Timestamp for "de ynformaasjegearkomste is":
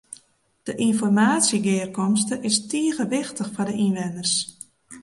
0.63-2.57